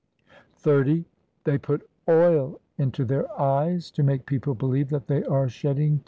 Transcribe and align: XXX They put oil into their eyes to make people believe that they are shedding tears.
XXX 0.63 1.05
They 1.43 1.59
put 1.59 1.87
oil 2.09 2.59
into 2.79 3.05
their 3.05 3.31
eyes 3.39 3.91
to 3.91 4.01
make 4.01 4.25
people 4.25 4.55
believe 4.55 4.89
that 4.89 5.05
they 5.05 5.23
are 5.25 5.47
shedding 5.47 5.99
tears. 5.99 5.99